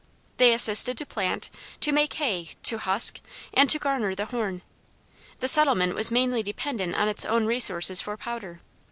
They 0.37 0.51
assisted 0.55 0.97
to 0.97 1.05
plant, 1.05 1.51
to 1.81 1.91
make 1.91 2.13
hay, 2.13 2.49
to 2.63 2.79
husk, 2.79 3.21
and 3.53 3.69
to 3.69 3.77
garner 3.77 4.15
the 4.15 4.25
corn. 4.25 4.63
The 5.41 5.47
settlement 5.47 5.93
was 5.93 6.09
mainly 6.09 6.41
dependent 6.41 6.95
on 6.95 7.07
its 7.07 7.23
own 7.23 7.45
resources 7.45 8.01
for 8.01 8.17
powder. 8.17 8.61